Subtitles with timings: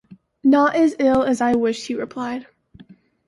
[0.43, 2.47] “Not as ill as I wish,” he replied.